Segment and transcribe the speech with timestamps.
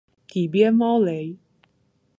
[0.25, 1.37] 底边猫雷！